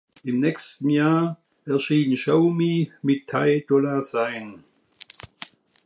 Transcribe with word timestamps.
Im 0.23 0.39
nächsten 0.39 0.89
Jahr 0.89 1.37
erschien 1.63 2.17
"Show 2.17 2.49
Me" 2.49 2.87
mit 3.03 3.27
Ty 3.27 3.63
Dolla 3.67 4.01
Sign. 4.01 4.63